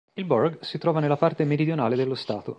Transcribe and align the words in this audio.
Il 0.15 0.25
borough 0.25 0.59
si 0.63 0.79
trova 0.79 0.99
nella 0.99 1.15
parte 1.15 1.45
meridionale 1.45 1.95
dello 1.95 2.15
Stato. 2.15 2.49